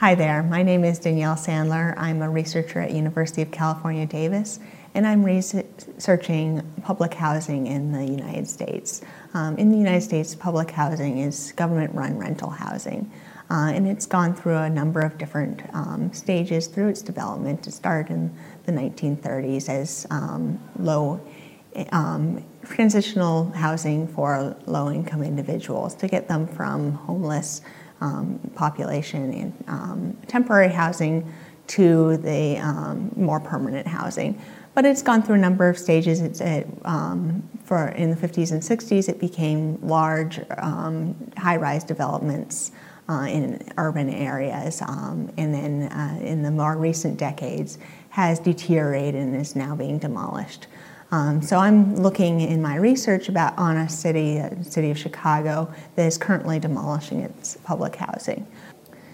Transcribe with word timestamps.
Hi 0.00 0.14
there, 0.14 0.42
my 0.42 0.62
name 0.62 0.82
is 0.82 0.98
Danielle 0.98 1.34
Sandler. 1.34 1.92
I'm 1.98 2.22
a 2.22 2.30
researcher 2.30 2.80
at 2.80 2.90
University 2.90 3.42
of 3.42 3.50
California, 3.50 4.06
Davis, 4.06 4.58
and 4.94 5.06
I'm 5.06 5.22
researching 5.22 6.62
public 6.82 7.12
housing 7.12 7.66
in 7.66 7.92
the 7.92 8.06
United 8.06 8.48
States. 8.48 9.02
Um, 9.34 9.58
in 9.58 9.70
the 9.70 9.76
United 9.76 10.00
States, 10.00 10.34
public 10.34 10.70
housing 10.70 11.18
is 11.18 11.52
government-run 11.52 12.16
rental 12.16 12.48
housing, 12.48 13.12
uh, 13.50 13.72
and 13.74 13.86
it's 13.86 14.06
gone 14.06 14.34
through 14.34 14.56
a 14.56 14.70
number 14.70 15.00
of 15.00 15.18
different 15.18 15.60
um, 15.74 16.10
stages 16.14 16.66
through 16.66 16.88
its 16.88 17.02
development 17.02 17.62
to 17.64 17.70
start 17.70 18.08
in 18.08 18.34
the 18.64 18.72
1930s 18.72 19.68
as 19.68 20.06
um, 20.10 20.58
low 20.78 21.20
um, 21.92 22.42
transitional 22.64 23.50
housing 23.50 24.08
for 24.08 24.56
low-income 24.66 25.22
individuals 25.22 25.94
to 25.96 26.08
get 26.08 26.26
them 26.26 26.46
from 26.46 26.92
homeless 26.92 27.60
population 28.54 29.32
in 29.32 29.64
um, 29.68 30.16
temporary 30.26 30.68
housing 30.68 31.32
to 31.68 32.16
the 32.16 32.58
um, 32.58 33.12
more 33.14 33.38
permanent 33.38 33.86
housing. 33.86 34.40
But 34.74 34.84
it's 34.84 35.02
gone 35.02 35.22
through 35.22 35.36
a 35.36 35.38
number 35.38 35.68
of 35.68 35.78
stages. 35.78 36.20
It's 36.20 36.40
it, 36.40 36.66
um, 36.84 37.48
for 37.64 37.88
in 37.88 38.10
the 38.10 38.16
50s 38.16 38.52
and 38.52 38.62
60s, 38.62 39.08
it 39.08 39.20
became 39.20 39.78
large 39.86 40.40
um, 40.58 41.14
high-rise 41.36 41.84
developments 41.84 42.72
uh, 43.08 43.26
in 43.28 43.60
urban 43.76 44.08
areas, 44.08 44.80
um, 44.82 45.30
and 45.36 45.52
then 45.52 45.82
uh, 45.92 46.18
in 46.22 46.42
the 46.42 46.50
more 46.50 46.76
recent 46.76 47.18
decades, 47.18 47.78
has 48.10 48.38
deteriorated 48.38 49.16
and 49.16 49.34
is 49.34 49.56
now 49.56 49.74
being 49.74 49.98
demolished. 49.98 50.68
Um, 51.12 51.42
so 51.42 51.56
I'm 51.56 51.96
looking 51.96 52.40
in 52.40 52.62
my 52.62 52.76
research 52.76 53.28
about 53.28 53.58
on 53.58 53.76
a 53.76 53.88
city, 53.88 54.38
the 54.38 54.64
city 54.64 54.90
of 54.90 54.98
Chicago, 54.98 55.72
that 55.96 56.06
is 56.06 56.16
currently 56.16 56.60
demolishing 56.60 57.20
its 57.20 57.56
public 57.64 57.96
housing. 57.96 58.46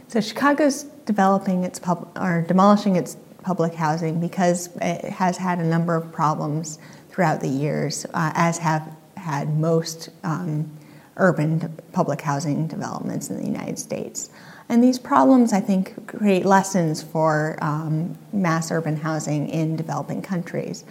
So 0.08 0.20
Chicago's 0.20 0.84
developing 1.06 1.64
its 1.64 1.78
pub, 1.78 2.10
or 2.16 2.44
demolishing 2.46 2.96
its 2.96 3.16
public 3.42 3.74
housing 3.74 4.20
because 4.20 4.68
it 4.80 5.04
has 5.04 5.38
had 5.38 5.58
a 5.58 5.64
number 5.64 5.94
of 5.94 6.12
problems 6.12 6.78
throughout 7.08 7.40
the 7.40 7.48
years, 7.48 8.04
uh, 8.12 8.32
as 8.34 8.58
have 8.58 8.94
had 9.16 9.56
most 9.56 10.10
um, 10.22 10.70
urban 11.16 11.74
public 11.92 12.20
housing 12.20 12.66
developments 12.66 13.30
in 13.30 13.38
the 13.38 13.46
United 13.46 13.78
States. 13.78 14.30
And 14.68 14.82
these 14.82 14.98
problems, 14.98 15.52
I 15.52 15.60
think, 15.60 16.06
create 16.08 16.44
lessons 16.44 17.02
for 17.02 17.56
um, 17.62 18.18
mass 18.32 18.70
urban 18.70 18.96
housing 18.96 19.48
in 19.48 19.76
developing 19.76 20.20
countries. 20.22 20.84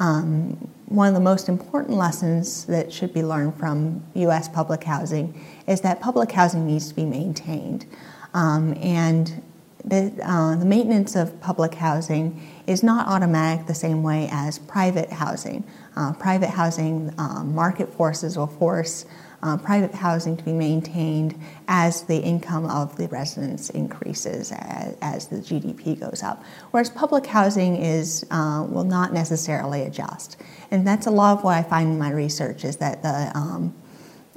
Um, 0.00 0.68
one 0.86 1.08
of 1.08 1.14
the 1.14 1.20
most 1.20 1.48
important 1.48 1.96
lessons 1.96 2.64
that 2.66 2.92
should 2.92 3.14
be 3.14 3.22
learned 3.22 3.56
from 3.56 4.02
US 4.14 4.48
public 4.48 4.84
housing 4.84 5.40
is 5.66 5.80
that 5.82 6.00
public 6.00 6.30
housing 6.32 6.66
needs 6.66 6.88
to 6.88 6.94
be 6.94 7.04
maintained. 7.04 7.86
Um, 8.34 8.74
and 8.80 9.42
the, 9.84 10.12
uh, 10.22 10.56
the, 10.56 10.64
maintenance 10.64 11.14
of 11.14 11.40
public 11.40 11.74
housing 11.74 12.40
is 12.66 12.82
not 12.82 13.06
automatic 13.06 13.66
the 13.66 13.74
same 13.74 14.02
way 14.02 14.28
as 14.32 14.58
private 14.58 15.12
housing. 15.12 15.62
Uh, 15.94 16.12
private 16.14 16.50
housing, 16.50 17.12
uh, 17.18 17.44
market 17.44 17.92
forces 17.92 18.36
will 18.36 18.46
force 18.46 19.04
uh, 19.44 19.58
private 19.58 19.94
housing 19.94 20.36
to 20.36 20.42
be 20.42 20.52
maintained 20.52 21.38
as 21.68 22.02
the 22.02 22.16
income 22.18 22.64
of 22.64 22.96
the 22.96 23.06
residents 23.08 23.68
increases 23.70 24.50
as, 24.52 24.96
as 25.02 25.28
the 25.28 25.36
GDP 25.36 26.00
goes 26.00 26.22
up. 26.22 26.42
Whereas 26.70 26.88
public 26.88 27.26
housing 27.26 27.76
is 27.76 28.26
uh, 28.30 28.66
will 28.68 28.84
not 28.84 29.12
necessarily 29.12 29.82
adjust, 29.82 30.38
and 30.70 30.86
that's 30.86 31.06
a 31.06 31.10
lot 31.10 31.38
of 31.38 31.44
what 31.44 31.54
I 31.54 31.62
find 31.62 31.92
in 31.92 31.98
my 31.98 32.10
research 32.10 32.64
is 32.64 32.76
that 32.78 33.02
the 33.02 33.30
um, 33.34 33.74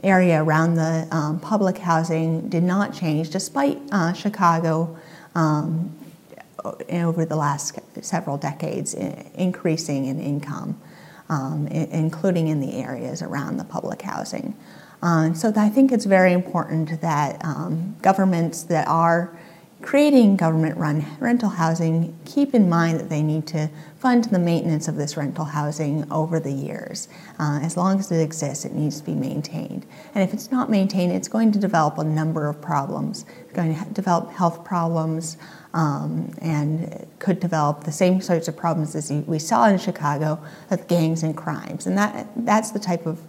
area 0.04 0.44
around 0.44 0.76
the 0.76 1.08
um, 1.12 1.40
public 1.40 1.78
housing 1.78 2.50
did 2.50 2.64
not 2.64 2.94
change 2.94 3.30
despite 3.30 3.80
uh, 3.92 4.14
Chicago. 4.14 4.98
Um, 5.34 5.98
over 6.90 7.24
the 7.24 7.36
last 7.36 7.80
several 8.02 8.38
decades, 8.38 8.94
increasing 8.94 10.08
in 10.08 10.20
income, 10.20 10.78
um, 11.30 11.68
including 11.68 12.48
in 12.48 12.60
the 12.60 12.74
areas 12.82 13.22
around 13.22 13.58
the 13.58 13.64
public 13.64 14.02
housing. 14.02 14.54
Uh, 15.02 15.34
so 15.34 15.54
I 15.56 15.70
think 15.70 15.92
it's 15.92 16.06
very 16.06 16.34
important 16.34 17.02
that 17.02 17.44
um, 17.46 17.96
governments 18.02 18.64
that 18.64 18.88
are 18.88 19.38
creating 19.82 20.36
government-run 20.36 21.06
rental 21.20 21.50
housing 21.50 22.18
keep 22.26 22.56
in 22.56 22.68
mind 22.68 23.00
that 23.00 23.10
they 23.10 23.22
need 23.22 23.46
to 23.46 23.70
fund 24.00 24.24
the 24.26 24.40
maintenance 24.40 24.88
of 24.88 24.96
this 24.96 25.16
rental 25.16 25.46
housing 25.46 26.12
over 26.12 26.40
the 26.40 26.52
years. 26.52 27.08
Uh, 27.40 27.60
as 27.62 27.78
long 27.78 28.00
as 28.00 28.12
it 28.12 28.20
exists, 28.20 28.66
it 28.66 28.74
needs 28.74 29.00
to 29.00 29.06
be 29.06 29.14
maintained. 29.14 29.86
And 30.16 30.24
if 30.24 30.34
it's 30.34 30.52
not 30.52 30.70
maintained, 30.70 31.12
it's 31.12 31.28
going 31.28 31.52
to 31.52 31.60
develop 31.60 32.00
a 32.00 32.04
number 32.04 32.48
of 32.48 32.60
problems. 32.60 33.26
It's 33.44 33.54
going 33.54 33.78
to 33.78 33.86
develop 33.92 34.32
health 34.32 34.64
problems 34.66 35.38
um, 35.74 36.34
and 36.42 37.08
could 37.20 37.40
develop 37.40 37.84
the 37.84 37.92
same 37.92 38.20
sorts 38.20 38.48
of 38.48 38.58
problems 38.58 38.96
as 38.96 39.12
we 39.12 39.38
saw 39.38 39.68
in 39.68 39.78
Chicago 39.78 40.40
with 40.72 40.88
gangs 40.88 41.22
and 41.22 41.38
crimes. 41.38 41.86
And 41.86 41.98
that, 41.98 42.28
that's 42.36 42.72
the 42.72 42.80
type 42.80 43.06
of 43.06 43.22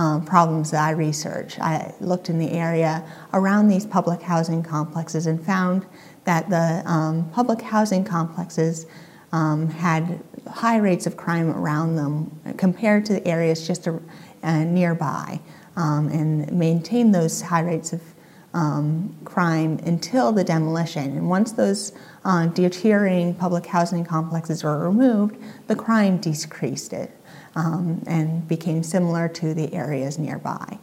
um, 0.00 0.24
problems 0.24 0.70
that 0.70 0.82
I 0.82 0.92
researched. 0.92 1.60
I 1.60 1.92
looked 2.00 2.30
in 2.30 2.38
the 2.38 2.52
area 2.52 3.04
around 3.34 3.68
these 3.68 3.84
public 3.84 4.22
housing 4.22 4.62
complexes 4.62 5.26
and 5.26 5.44
found 5.44 5.84
that 6.24 6.48
the 6.48 6.82
um, 6.90 7.28
public 7.32 7.60
housing 7.60 8.02
complexes 8.02 8.86
um, 9.32 9.68
had 9.68 10.18
high 10.48 10.78
rates 10.78 11.06
of 11.06 11.18
crime 11.18 11.50
around 11.50 11.96
them 11.96 12.30
compared 12.56 13.04
to 13.06 13.12
the 13.12 13.28
areas 13.28 13.66
just 13.66 13.86
uh, 13.86 13.98
nearby 14.64 15.38
um, 15.76 16.08
and 16.08 16.50
maintained 16.50 17.14
those 17.14 17.42
high 17.42 17.60
rates 17.60 17.92
of 17.92 18.00
um, 18.54 19.14
crime 19.26 19.78
until 19.84 20.32
the 20.32 20.42
demolition. 20.42 21.18
And 21.18 21.28
once 21.28 21.52
those 21.52 21.92
uh, 22.24 22.46
deteriorating 22.46 23.34
public 23.34 23.66
housing 23.66 24.06
complexes 24.06 24.64
were 24.64 24.78
removed, 24.78 25.36
the 25.66 25.76
crime 25.76 26.16
decreased 26.16 26.94
it 26.94 27.10
um, 27.54 28.02
and 28.06 28.46
became 28.48 28.82
similar 28.82 29.28
to 29.28 29.54
the 29.54 29.72
areas 29.74 30.18
nearby. 30.18 30.78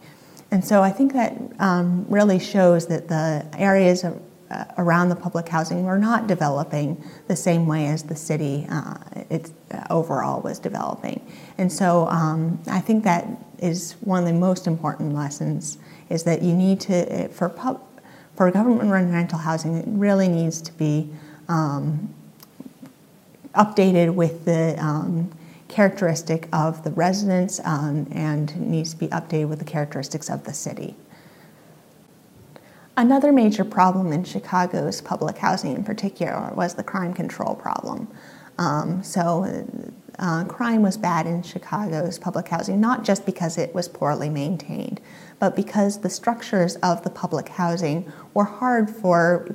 And 0.51 0.63
so 0.63 0.81
I 0.81 0.91
think 0.91 1.13
that 1.13 1.33
um, 1.59 2.05
really 2.09 2.39
shows 2.39 2.87
that 2.87 3.07
the 3.07 3.45
areas 3.57 4.03
of, 4.03 4.21
uh, 4.49 4.65
around 4.77 5.09
the 5.09 5.15
public 5.15 5.49
housing 5.49 5.83
were 5.83 5.97
not 5.97 6.27
developing 6.27 7.03
the 7.27 7.35
same 7.35 7.67
way 7.67 7.87
as 7.87 8.03
the 8.03 8.15
city 8.15 8.65
uh, 8.69 8.97
it, 9.29 9.51
uh, 9.71 9.83
overall 9.89 10.41
was 10.41 10.57
developing. 10.59 11.19
And 11.57 11.71
so 11.71 12.07
um, 12.07 12.59
I 12.67 12.79
think 12.79 13.03
that 13.03 13.27
is 13.59 13.95
one 14.01 14.23
of 14.23 14.29
the 14.29 14.39
most 14.39 14.67
important 14.67 15.13
lessons 15.13 15.77
is 16.09 16.23
that 16.23 16.41
you 16.41 16.53
need 16.53 16.79
to, 16.81 17.25
uh, 17.25 17.27
for, 17.27 17.49
pub, 17.49 17.81
for 18.35 18.49
government-run 18.49 19.11
rental 19.11 19.39
housing, 19.39 19.75
it 19.75 19.85
really 19.87 20.29
needs 20.29 20.61
to 20.61 20.71
be 20.73 21.09
um, 21.49 22.13
updated 23.53 24.13
with 24.13 24.45
the 24.45 24.77
um, 24.79 25.29
characteristic 25.67 26.47
of 26.53 26.83
the 26.83 26.91
residents 26.91 27.59
um, 27.63 28.07
and 28.11 28.55
needs 28.59 28.93
to 28.93 28.97
be 28.97 29.07
updated 29.07 29.49
with 29.49 29.59
the 29.59 29.65
characteristics 29.65 30.29
of 30.29 30.43
the 30.43 30.53
city. 30.53 30.95
Another 32.95 33.31
major 33.31 33.63
problem 33.63 34.11
in 34.11 34.23
Chicago's 34.23 35.01
public 35.01 35.37
housing 35.37 35.75
in 35.75 35.83
particular 35.83 36.51
was 36.55 36.73
the 36.73 36.83
crime 36.83 37.13
control 37.13 37.53
problem. 37.53 38.07
Um, 38.57 39.03
so 39.03 39.45
uh, 40.17 40.45
crime 40.45 40.81
was 40.81 40.97
bad 40.97 41.27
in 41.27 41.43
Chicago's 41.43 42.17
public 42.17 42.47
housing, 42.47 42.81
not 42.81 43.03
just 43.03 43.23
because 43.23 43.57
it 43.57 43.75
was 43.75 43.87
poorly 43.87 44.29
maintained, 44.29 44.99
but 45.37 45.55
because 45.55 45.99
the 45.99 46.09
structures 46.09 46.75
of 46.77 47.03
the 47.03 47.11
public 47.11 47.49
housing 47.49 48.11
were 48.33 48.45
hard 48.45 48.89
for 48.89 49.47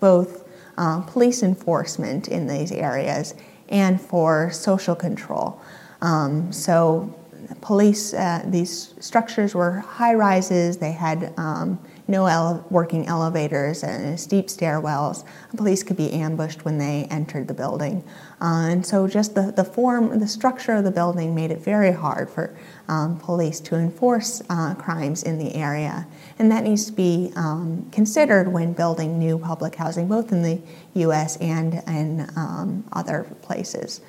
both 0.00 0.48
uh, 0.78 1.00
police 1.02 1.42
enforcement 1.42 2.28
in 2.28 2.46
these 2.46 2.72
areas 2.72 3.34
and 3.68 4.00
for 4.00 4.50
social 4.50 4.94
control. 4.94 5.60
Um, 6.00 6.52
so 6.52 7.14
police, 7.60 8.14
uh, 8.14 8.42
these 8.46 8.94
structures 9.00 9.54
were 9.54 9.80
high 9.80 10.14
rises, 10.14 10.78
they 10.78 10.92
had 10.92 11.32
um, 11.36 11.78
no 12.08 12.26
ele- 12.26 12.64
working 12.70 13.06
elevators 13.06 13.82
and 13.82 14.18
steep 14.18 14.46
stairwells. 14.46 15.24
Police 15.56 15.82
could 15.82 15.96
be 15.96 16.12
ambushed 16.12 16.64
when 16.64 16.78
they 16.78 17.04
entered 17.10 17.48
the 17.48 17.54
building. 17.54 18.04
Uh, 18.40 18.68
and 18.70 18.86
so 18.86 19.08
just 19.08 19.34
the, 19.34 19.52
the 19.52 19.64
form, 19.64 20.18
the 20.18 20.28
structure 20.28 20.72
of 20.72 20.84
the 20.84 20.90
building 20.90 21.34
made 21.34 21.50
it 21.50 21.60
very 21.60 21.92
hard 21.92 22.30
for 22.30 22.56
um, 22.88 23.18
police 23.18 23.60
to 23.60 23.74
enforce 23.74 24.42
uh, 24.50 24.74
crimes 24.74 25.22
in 25.22 25.38
the 25.38 25.54
area. 25.54 26.06
And 26.38 26.50
that 26.52 26.62
needs 26.62 26.86
to 26.86 26.92
be 26.92 27.32
um, 27.34 27.88
considered 27.90 28.48
when 28.48 28.72
building 28.72 29.18
new 29.18 29.38
public 29.38 29.74
housing, 29.74 30.06
both 30.06 30.32
in 30.32 30.42
the 30.42 30.60
US 30.94 31.36
and 31.38 31.82
in 31.86 32.28
um, 32.36 32.84
other 32.92 33.26
places. 33.42 34.00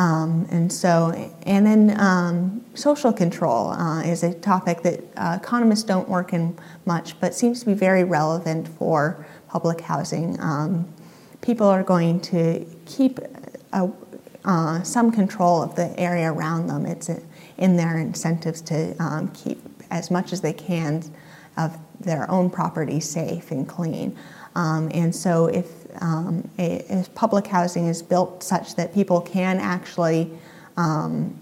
Um, 0.00 0.46
and 0.50 0.72
so, 0.72 1.12
and 1.42 1.66
then 1.66 2.00
um, 2.00 2.64
social 2.72 3.12
control 3.12 3.68
uh, 3.68 4.00
is 4.00 4.22
a 4.22 4.32
topic 4.32 4.80
that 4.80 5.04
uh, 5.18 5.38
economists 5.38 5.82
don't 5.82 6.08
work 6.08 6.32
in 6.32 6.56
much, 6.86 7.20
but 7.20 7.34
seems 7.34 7.60
to 7.60 7.66
be 7.66 7.74
very 7.74 8.02
relevant 8.02 8.66
for 8.66 9.26
public 9.46 9.82
housing. 9.82 10.40
Um, 10.40 10.88
people 11.42 11.66
are 11.66 11.82
going 11.82 12.18
to 12.20 12.64
keep 12.86 13.18
a, 13.74 13.90
uh, 14.46 14.82
some 14.84 15.12
control 15.12 15.62
of 15.62 15.74
the 15.74 15.92
area 16.00 16.32
around 16.32 16.68
them. 16.68 16.86
It's 16.86 17.10
in 17.58 17.76
their 17.76 17.98
incentives 17.98 18.62
to 18.62 18.96
um, 19.02 19.28
keep 19.32 19.60
as 19.90 20.10
much 20.10 20.32
as 20.32 20.40
they 20.40 20.54
can 20.54 21.04
of 21.58 21.76
their 22.00 22.30
own 22.30 22.48
property 22.48 23.00
safe 23.00 23.50
and 23.50 23.68
clean. 23.68 24.16
Um, 24.54 24.90
and 24.94 25.14
so 25.14 25.48
if, 25.48 25.66
um, 26.00 26.48
public 27.14 27.46
housing 27.46 27.86
is 27.86 28.02
built 28.02 28.42
such 28.42 28.76
that 28.76 28.94
people 28.94 29.20
can 29.20 29.58
actually 29.58 30.30
um, 30.76 31.38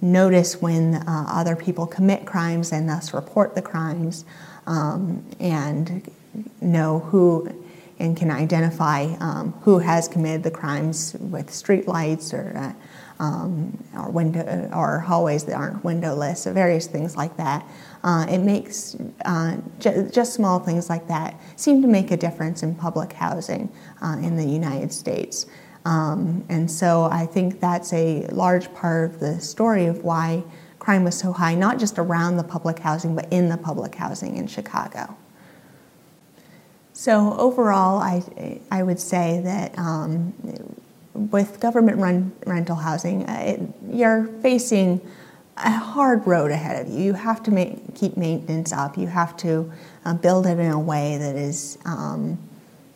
notice 0.00 0.60
when 0.60 0.94
uh, 0.94 1.24
other 1.28 1.56
people 1.56 1.86
commit 1.86 2.24
crimes 2.24 2.72
and 2.72 2.88
thus 2.88 3.12
report 3.12 3.54
the 3.54 3.62
crimes 3.62 4.24
um, 4.66 5.24
and 5.40 6.10
know 6.60 7.00
who 7.00 7.48
and 7.98 8.16
can 8.16 8.30
identify 8.30 9.04
um, 9.20 9.52
who 9.62 9.80
has 9.80 10.06
committed 10.06 10.42
the 10.44 10.50
crimes 10.50 11.16
with 11.18 11.52
street 11.52 11.88
lights 11.88 12.32
or 12.32 12.52
uh, 12.56 12.72
um, 13.18 13.76
or 13.94 14.10
window 14.10 14.70
or 14.72 15.00
hallways 15.00 15.44
that 15.44 15.54
aren't 15.54 15.82
windowless, 15.84 16.46
or 16.46 16.52
various 16.52 16.86
things 16.86 17.16
like 17.16 17.36
that. 17.36 17.66
Uh, 18.04 18.26
it 18.28 18.38
makes 18.38 18.96
uh, 19.24 19.56
ju- 19.80 20.08
just 20.12 20.34
small 20.34 20.58
things 20.58 20.88
like 20.88 21.08
that 21.08 21.34
seem 21.56 21.82
to 21.82 21.88
make 21.88 22.10
a 22.10 22.16
difference 22.16 22.62
in 22.62 22.74
public 22.74 23.12
housing 23.12 23.68
uh, 24.02 24.16
in 24.22 24.36
the 24.36 24.44
United 24.44 24.92
States. 24.92 25.46
Um, 25.84 26.44
and 26.48 26.70
so 26.70 27.04
I 27.04 27.26
think 27.26 27.60
that's 27.60 27.92
a 27.92 28.26
large 28.28 28.72
part 28.74 29.10
of 29.10 29.20
the 29.20 29.40
story 29.40 29.86
of 29.86 30.04
why 30.04 30.44
crime 30.78 31.04
was 31.04 31.18
so 31.18 31.32
high, 31.32 31.54
not 31.54 31.78
just 31.78 31.98
around 31.98 32.36
the 32.36 32.44
public 32.44 32.78
housing, 32.78 33.14
but 33.14 33.30
in 33.32 33.48
the 33.48 33.56
public 33.56 33.94
housing 33.94 34.36
in 34.36 34.46
Chicago. 34.46 35.16
So 36.92 37.34
overall, 37.38 38.00
I, 38.00 38.60
I 38.70 38.82
would 38.82 38.98
say 38.98 39.40
that 39.44 39.78
um, 39.78 40.34
with 41.30 41.60
government 41.60 41.98
run 41.98 42.32
rental 42.46 42.76
housing, 42.76 43.28
uh, 43.28 43.34
it, 43.40 43.60
you're 43.90 44.26
facing 44.40 45.00
a 45.56 45.70
hard 45.70 46.26
road 46.26 46.50
ahead 46.50 46.86
of 46.86 46.92
you. 46.92 47.02
You 47.02 47.12
have 47.14 47.42
to 47.44 47.50
make, 47.50 47.94
keep 47.94 48.16
maintenance 48.16 48.72
up. 48.72 48.96
You 48.96 49.08
have 49.08 49.36
to 49.38 49.70
uh, 50.04 50.14
build 50.14 50.46
it 50.46 50.58
in 50.58 50.70
a 50.70 50.78
way 50.78 51.18
that 51.18 51.36
is 51.36 51.78
um, 51.84 52.38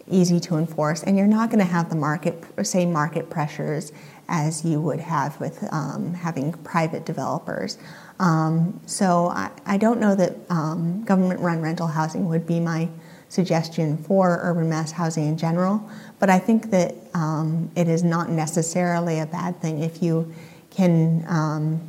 easy 0.08 0.38
to 0.40 0.56
enforce, 0.56 1.02
and 1.02 1.16
you're 1.16 1.26
not 1.26 1.50
going 1.50 1.58
to 1.58 1.70
have 1.70 1.90
the 1.90 1.96
market 1.96 2.44
same 2.64 2.92
market 2.92 3.30
pressures 3.30 3.92
as 4.28 4.64
you 4.64 4.80
would 4.80 5.00
have 5.00 5.38
with 5.40 5.66
um, 5.72 6.14
having 6.14 6.52
private 6.52 7.04
developers. 7.04 7.78
Um, 8.18 8.80
so 8.86 9.28
I, 9.28 9.50
I, 9.66 9.76
don't 9.76 9.98
know 9.98 10.14
that 10.14 10.36
um, 10.48 11.02
government-run 11.04 11.60
rental 11.60 11.88
housing 11.88 12.28
would 12.28 12.46
be 12.46 12.60
my 12.60 12.88
suggestion 13.32 13.96
for 13.96 14.40
urban 14.42 14.68
mass 14.68 14.92
housing 14.92 15.26
in 15.26 15.38
general, 15.38 15.82
but 16.18 16.28
I 16.28 16.38
think 16.38 16.70
that 16.70 16.94
um, 17.14 17.70
it 17.74 17.88
is 17.88 18.04
not 18.04 18.28
necessarily 18.28 19.20
a 19.20 19.26
bad 19.26 19.58
thing 19.62 19.82
if 19.82 20.02
you 20.02 20.30
can 20.70 21.24
um, 21.26 21.80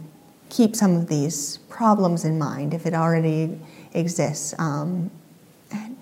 keep 0.50 0.74
some 0.74 0.95
of 0.95 1.07
these 1.07 1.57
problems 1.68 2.24
in 2.24 2.40
mind, 2.40 2.74
if 2.74 2.86
it 2.86 2.94
already 2.94 3.60
exists, 3.94 4.56
um, 4.57 5.12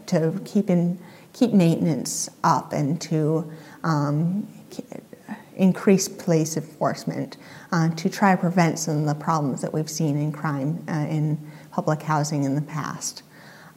to 0.06 0.40
keep, 0.46 0.70
in, 0.70 1.00
keep 1.34 1.54
maintenance 1.54 2.30
up 2.44 2.72
and 2.72 3.02
to 3.02 3.52
um, 3.84 4.48
increase 5.56 6.08
police 6.08 6.56
enforcement 6.56 7.38
uh, 7.72 7.90
to 7.96 8.12
try 8.12 8.36
to 8.36 8.40
prevent 8.40 8.78
some 8.78 9.00
of 9.00 9.06
the 9.08 9.16
problems 9.16 9.60
that 9.62 9.74
we've 9.74 9.90
seen 9.90 10.18
in 10.18 10.32
crime 10.32 10.84
uh, 10.88 11.08
in 11.10 11.36
public 11.72 12.04
housing 12.04 12.44
in 12.44 12.54
the 12.54 12.62
past. 12.62 13.24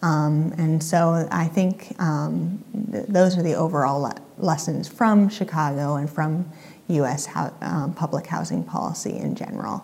Um, 0.05 0.53
and 0.59 0.83
so 0.83 1.27
I 1.31 1.47
think 1.47 1.97
um, 1.99 2.63
th- 2.93 3.07
those 3.09 3.39
are 3.39 3.43
the 3.43 3.55
overall 3.55 4.03
le- 4.03 4.15
lessons 4.37 4.87
from 4.87 5.31
Chicago 5.31 5.95
and 5.97 6.11
from 6.11 6.45
U.S. 6.89 7.25
Ho- 7.25 7.55
um, 7.63 7.95
public 7.95 8.27
housing 8.27 8.63
policy 8.65 9.17
in 9.17 9.35
general. 9.35 9.83